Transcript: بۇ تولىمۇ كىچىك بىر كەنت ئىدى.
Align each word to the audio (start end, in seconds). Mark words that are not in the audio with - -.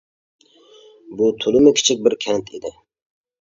بۇ 1.19 1.27
تولىمۇ 1.43 1.75
كىچىك 1.81 2.01
بىر 2.09 2.17
كەنت 2.27 2.51
ئىدى. 2.59 2.73